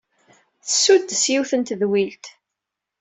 [0.65, 2.25] Tessuddes yiwet n tedwilt.